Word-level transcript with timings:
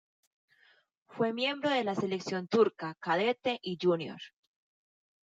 Fue 1.09 1.31
miembro 1.31 1.69
de 1.69 1.83
la 1.83 1.93
selección 1.93 2.47
turca 2.47 2.95
cadete 2.99 3.59
y 3.61 3.77
júnior. 3.79 4.19